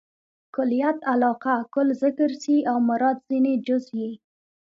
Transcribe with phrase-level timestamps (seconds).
[0.55, 4.11] کلیت علاقه؛ کل ذکر سي او مراد ځني جز يي.